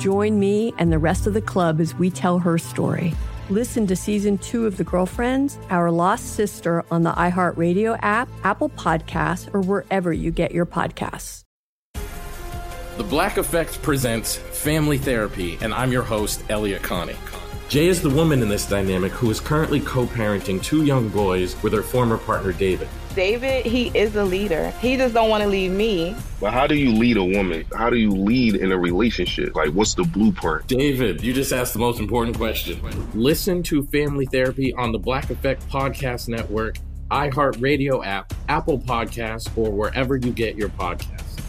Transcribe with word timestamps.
Join 0.00 0.40
me 0.40 0.72
and 0.78 0.90
the 0.90 0.98
rest 0.98 1.26
of 1.26 1.34
the 1.34 1.42
club 1.42 1.78
as 1.78 1.94
we 1.94 2.08
tell 2.10 2.38
her 2.38 2.56
story. 2.56 3.12
Listen 3.50 3.86
to 3.86 3.94
season 3.94 4.38
two 4.38 4.64
of 4.64 4.78
The 4.78 4.84
Girlfriends, 4.84 5.58
Our 5.68 5.90
Lost 5.90 6.36
Sister 6.36 6.86
on 6.90 7.02
the 7.02 7.12
iHeartRadio 7.12 7.98
app, 8.00 8.26
Apple 8.42 8.70
Podcasts, 8.70 9.52
or 9.52 9.60
wherever 9.60 10.10
you 10.10 10.30
get 10.30 10.52
your 10.52 10.64
podcasts. 10.64 11.42
The 12.96 13.04
Black 13.04 13.36
Effect 13.36 13.82
presents 13.82 14.36
Family 14.36 14.96
Therapy, 14.96 15.58
and 15.60 15.74
I'm 15.74 15.92
your 15.92 16.02
host, 16.02 16.44
Elliott 16.48 16.82
Connie. 16.82 17.16
Jay 17.68 17.86
is 17.86 18.00
the 18.00 18.08
woman 18.08 18.40
in 18.40 18.48
this 18.48 18.66
dynamic 18.66 19.12
who 19.12 19.30
is 19.30 19.38
currently 19.38 19.80
co 19.80 20.06
parenting 20.06 20.62
two 20.62 20.86
young 20.86 21.10
boys 21.10 21.62
with 21.62 21.74
her 21.74 21.82
former 21.82 22.16
partner, 22.16 22.54
David. 22.54 22.88
David, 23.14 23.66
he 23.66 23.88
is 23.88 24.14
a 24.14 24.24
leader. 24.24 24.70
He 24.80 24.96
just 24.96 25.14
don't 25.14 25.28
want 25.28 25.42
to 25.42 25.48
leave 25.48 25.72
me. 25.72 26.14
But 26.40 26.52
how 26.52 26.66
do 26.66 26.76
you 26.76 26.92
lead 26.92 27.16
a 27.16 27.24
woman? 27.24 27.64
How 27.76 27.90
do 27.90 27.96
you 27.96 28.10
lead 28.10 28.54
in 28.54 28.70
a 28.72 28.78
relationship? 28.78 29.56
Like, 29.56 29.70
what's 29.70 29.94
the 29.94 30.04
blueprint? 30.04 30.68
David, 30.68 31.22
you 31.22 31.32
just 31.32 31.52
asked 31.52 31.72
the 31.72 31.80
most 31.80 31.98
important 31.98 32.36
question. 32.36 32.80
Listen 33.14 33.62
to 33.64 33.82
Family 33.86 34.26
Therapy 34.26 34.72
on 34.74 34.92
the 34.92 34.98
Black 34.98 35.30
Effect 35.30 35.68
Podcast 35.68 36.28
Network, 36.28 36.78
iHeartRadio 37.10 38.06
app, 38.06 38.32
Apple 38.48 38.78
Podcasts, 38.78 39.50
or 39.56 39.70
wherever 39.70 40.16
you 40.16 40.30
get 40.30 40.56
your 40.56 40.68
podcasts. 40.68 41.40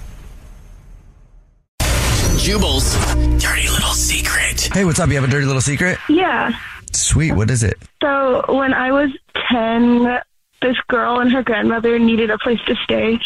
Jubal's 2.39 2.95
dirty 3.39 3.69
little 3.69 3.93
secret. 3.93 4.61
Hey, 4.73 4.83
what's 4.83 4.99
up? 4.99 5.09
You 5.09 5.15
have 5.15 5.23
a 5.25 5.27
dirty 5.27 5.45
little 5.45 5.61
secret? 5.61 5.99
Yeah. 6.09 6.51
Sweet. 6.91 7.33
What 7.33 7.51
is 7.51 7.61
it? 7.61 7.77
So 8.01 8.43
when 8.49 8.73
I 8.73 8.91
was 8.91 9.09
10, 9.51 10.21
this 10.61 10.77
girl 10.87 11.19
and 11.19 11.31
her 11.31 11.43
grandmother 11.43 11.97
needed 11.99 12.29
a 12.29 12.37
place 12.37 12.59
to 12.67 12.75
stay, 12.83 13.19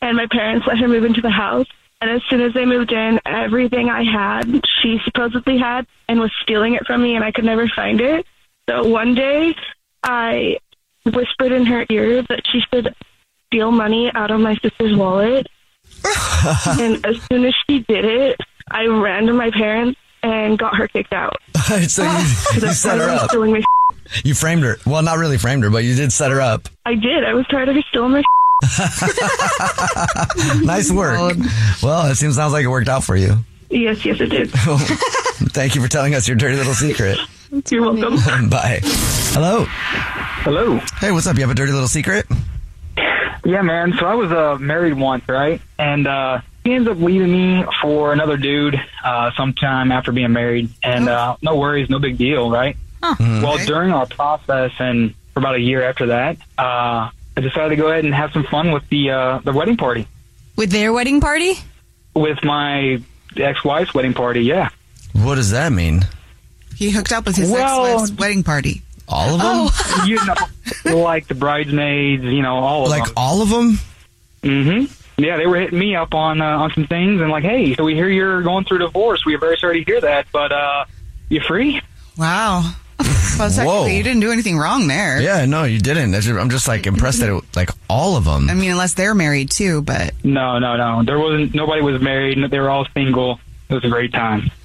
and 0.00 0.16
my 0.16 0.26
parents 0.30 0.66
let 0.66 0.78
her 0.78 0.88
move 0.88 1.04
into 1.04 1.20
the 1.20 1.30
house. 1.30 1.66
And 2.00 2.10
as 2.10 2.22
soon 2.30 2.40
as 2.40 2.54
they 2.54 2.64
moved 2.64 2.92
in, 2.92 3.18
everything 3.26 3.90
I 3.90 4.04
had, 4.04 4.64
she 4.80 5.00
supposedly 5.04 5.58
had, 5.58 5.86
and 6.08 6.20
was 6.20 6.30
stealing 6.42 6.74
it 6.74 6.86
from 6.86 7.02
me, 7.02 7.16
and 7.16 7.24
I 7.24 7.32
could 7.32 7.44
never 7.44 7.66
find 7.68 8.00
it. 8.00 8.24
So 8.68 8.86
one 8.86 9.14
day, 9.14 9.54
I 10.04 10.58
whispered 11.04 11.52
in 11.52 11.66
her 11.66 11.84
ear 11.88 12.22
that 12.28 12.42
she 12.46 12.60
should 12.72 12.94
steal 13.46 13.72
money 13.72 14.12
out 14.14 14.30
of 14.30 14.40
my 14.40 14.56
sister's 14.56 14.96
wallet. 14.96 15.46
and 16.78 17.04
as 17.04 17.20
soon 17.30 17.44
as 17.46 17.54
she 17.68 17.80
did 17.80 18.04
it, 18.04 18.40
I 18.70 18.86
ran 18.86 19.26
to 19.26 19.32
my 19.32 19.50
parents 19.50 19.98
and 20.22 20.58
got 20.58 20.76
her 20.76 20.88
kicked 20.88 21.12
out. 21.12 21.36
so 21.88 22.02
you, 22.02 22.18
you 22.54 22.72
set 22.72 22.98
her 22.98 23.08
up. 23.08 23.30
stealing 23.30 23.52
my 23.52 23.62
You 24.24 24.34
framed 24.34 24.62
her. 24.62 24.76
Well, 24.86 25.02
not 25.02 25.18
really 25.18 25.38
framed 25.38 25.64
her, 25.64 25.70
but 25.70 25.84
you 25.84 25.94
did 25.94 26.12
set 26.12 26.30
her 26.30 26.40
up. 26.40 26.68
I 26.86 26.94
did. 26.94 27.24
I 27.24 27.34
was 27.34 27.46
tired 27.48 27.68
of 27.68 27.74
her 27.76 27.82
stealing 27.88 28.12
my 28.12 28.22
Nice 30.64 30.90
work. 30.90 31.36
Well, 31.82 32.10
it 32.10 32.16
seems 32.16 32.36
sounds 32.36 32.52
like 32.52 32.64
it 32.64 32.68
worked 32.68 32.88
out 32.88 33.04
for 33.04 33.16
you. 33.16 33.36
Yes, 33.70 34.04
yes, 34.04 34.20
it 34.20 34.26
did. 34.26 34.50
Thank 34.50 35.74
you 35.74 35.82
for 35.82 35.88
telling 35.88 36.14
us 36.14 36.26
your 36.26 36.36
dirty 36.36 36.56
little 36.56 36.74
secret. 36.74 37.18
You're 37.70 37.82
welcome. 37.82 38.48
Bye. 38.48 38.80
Hello. 38.82 39.64
Hello. 39.68 40.78
Hey, 41.00 41.12
what's 41.12 41.26
up? 41.26 41.36
You 41.36 41.42
have 41.42 41.50
a 41.50 41.54
dirty 41.54 41.72
little 41.72 41.88
secret? 41.88 42.26
Yeah, 43.44 43.62
man. 43.62 43.94
So 43.98 44.06
I 44.06 44.14
was 44.14 44.30
uh, 44.32 44.58
married 44.58 44.94
once, 44.94 45.26
right? 45.28 45.60
And 45.78 46.06
uh, 46.06 46.40
he 46.64 46.74
ends 46.74 46.88
up 46.88 46.98
leaving 46.98 47.32
me 47.32 47.64
for 47.80 48.12
another 48.12 48.36
dude 48.36 48.78
uh, 49.04 49.30
sometime 49.36 49.92
after 49.92 50.12
being 50.12 50.32
married. 50.32 50.70
And 50.82 51.08
uh, 51.08 51.36
no 51.42 51.56
worries, 51.56 51.88
no 51.88 51.98
big 51.98 52.18
deal, 52.18 52.50
right? 52.50 52.76
Well, 53.02 53.58
during 53.66 53.92
our 53.92 54.06
process 54.06 54.72
and 54.78 55.14
for 55.34 55.40
about 55.40 55.54
a 55.56 55.60
year 55.60 55.82
after 55.82 56.06
that, 56.06 56.36
uh, 56.58 57.10
I 57.36 57.40
decided 57.40 57.70
to 57.70 57.76
go 57.76 57.88
ahead 57.88 58.04
and 58.04 58.14
have 58.14 58.32
some 58.32 58.44
fun 58.44 58.72
with 58.72 58.88
the 58.88 59.10
uh, 59.10 59.38
the 59.38 59.52
wedding 59.52 59.76
party 59.76 60.06
With 60.56 60.70
their 60.70 60.92
wedding 60.92 61.20
party? 61.20 61.54
with 62.14 62.42
my 62.42 63.00
ex-wife's 63.36 63.94
wedding 63.94 64.14
party. 64.14 64.40
Yeah. 64.42 64.70
What 65.12 65.36
does 65.36 65.50
that 65.52 65.70
mean? 65.72 66.04
He 66.76 66.90
hooked 66.90 67.12
up 67.12 67.26
with 67.26 67.36
his 67.36 67.50
Well- 67.50 67.86
ex-wife's 67.86 68.12
wedding 68.18 68.42
party. 68.42 68.82
All 69.10 69.34
of 69.36 69.40
them? 69.40 69.68
Oh. 69.72 70.04
you 70.06 70.18
know, 70.26 70.96
like 70.98 71.28
the 71.28 71.34
bridesmaids, 71.34 72.24
you 72.24 72.42
know, 72.42 72.56
all 72.56 72.84
of 72.84 72.90
Like 72.90 73.04
them. 73.04 73.14
all 73.16 73.40
of 73.40 73.48
them? 73.48 73.78
Mm-hmm. 74.42 75.22
Yeah, 75.22 75.36
they 75.36 75.46
were 75.46 75.56
hitting 75.56 75.78
me 75.78 75.96
up 75.96 76.12
on 76.14 76.40
uh, 76.40 76.44
on 76.58 76.70
some 76.74 76.86
things 76.86 77.20
and 77.20 77.30
like, 77.30 77.42
hey, 77.44 77.74
so 77.74 77.84
we 77.84 77.94
hear 77.94 78.08
you're 78.08 78.42
going 78.42 78.64
through 78.64 78.78
divorce. 78.78 79.24
We 79.24 79.34
are 79.34 79.38
very 79.38 79.56
sorry 79.56 79.82
to 79.84 79.90
hear 79.90 80.00
that, 80.02 80.26
but 80.32 80.52
uh, 80.52 80.84
you 81.28 81.40
free? 81.40 81.80
Wow. 82.16 82.74
Well, 83.38 83.48
Whoa. 83.50 83.54
technically, 83.54 83.96
you 83.96 84.02
didn't 84.02 84.20
do 84.20 84.32
anything 84.32 84.58
wrong 84.58 84.86
there. 84.88 85.20
Yeah, 85.20 85.44
no, 85.46 85.64
you 85.64 85.78
didn't. 85.78 86.10
That's 86.10 86.26
just- 86.26 86.38
I'm 86.38 86.50
just 86.50 86.66
like 86.68 86.86
impressed 86.86 87.20
that 87.20 87.34
it, 87.34 87.44
like 87.56 87.70
all 87.88 88.16
of 88.16 88.24
them. 88.24 88.50
I 88.50 88.54
mean, 88.54 88.70
unless 88.70 88.94
they're 88.94 89.14
married 89.14 89.50
too, 89.50 89.82
but 89.82 90.12
No, 90.24 90.58
no, 90.58 90.76
no. 90.76 91.02
There 91.04 91.18
wasn't. 91.18 91.54
Nobody 91.54 91.80
was 91.82 92.00
married. 92.02 92.38
They 92.50 92.58
were 92.58 92.70
all 92.70 92.86
single. 92.94 93.40
It 93.68 93.74
was 93.74 93.84
a 93.84 93.88
great 93.88 94.12
time. 94.12 94.50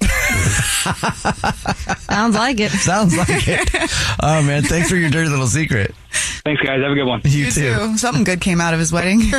sounds 1.98 2.34
like 2.34 2.58
it. 2.60 2.70
Sounds 2.70 3.16
like 3.16 3.28
it. 3.46 3.68
Oh 4.22 4.42
man, 4.42 4.62
thanks 4.62 4.88
for 4.88 4.96
your 4.96 5.10
dirty 5.10 5.28
little 5.28 5.46
secret. 5.46 5.94
Thanks, 6.44 6.62
guys. 6.62 6.80
Have 6.82 6.92
a 6.92 6.94
good 6.94 7.04
one. 7.04 7.20
You, 7.24 7.50
too. 7.50 7.96
Something 7.98 8.24
good 8.24 8.40
came 8.40 8.60
out 8.60 8.72
of 8.74 8.80
his 8.80 8.92
wedding. 8.92 9.20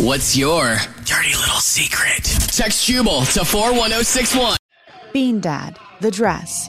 What's 0.00 0.36
your 0.36 0.76
dirty 1.04 1.34
little 1.34 1.60
secret? 1.60 2.24
Text 2.24 2.86
Jubal 2.86 3.22
to 3.26 3.44
41061. 3.44 4.56
Bean 5.12 5.40
Dad, 5.40 5.78
The 6.00 6.10
Dress, 6.10 6.68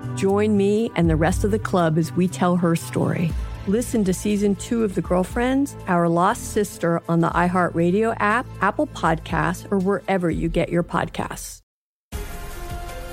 Join 0.21 0.55
me 0.55 0.91
and 0.95 1.09
the 1.09 1.15
rest 1.15 1.43
of 1.43 1.49
the 1.49 1.57
club 1.57 1.97
as 1.97 2.11
we 2.11 2.27
tell 2.27 2.55
her 2.57 2.75
story. 2.75 3.31
Listen 3.65 4.03
to 4.03 4.13
season 4.13 4.55
two 4.55 4.83
of 4.83 4.93
The 4.93 5.01
Girlfriends, 5.01 5.75
Our 5.87 6.07
Lost 6.07 6.51
Sister 6.51 7.01
on 7.09 7.21
the 7.21 7.29
iHeartRadio 7.29 8.15
app, 8.19 8.45
Apple 8.61 8.85
Podcasts, 8.85 9.65
or 9.71 9.79
wherever 9.79 10.29
you 10.29 10.47
get 10.47 10.69
your 10.69 10.83
podcasts. 10.83 11.61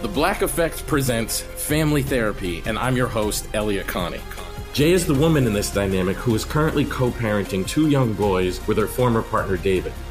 The 0.02 0.08
Black 0.08 0.42
Effect 0.42 0.86
presents 0.86 1.40
Family 1.40 2.02
Therapy, 2.02 2.62
and 2.66 2.78
I'm 2.78 2.94
your 2.94 3.08
host, 3.08 3.48
Elliott 3.54 3.86
Connie. 3.86 4.20
Jay 4.74 4.92
is 4.92 5.06
the 5.06 5.14
woman 5.14 5.46
in 5.46 5.54
this 5.54 5.72
dynamic 5.72 6.18
who 6.18 6.34
is 6.34 6.44
currently 6.44 6.84
co 6.84 7.10
parenting 7.10 7.66
two 7.66 7.88
young 7.88 8.12
boys 8.12 8.60
with 8.66 8.76
her 8.76 8.86
former 8.86 9.22
partner, 9.22 9.56
David. 9.56 9.94